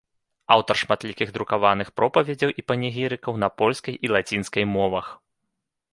[0.53, 5.05] Аўтар шматлікіх друкаваных пропаведзяў і панегірыкаў на польскай і лацінскай мовах.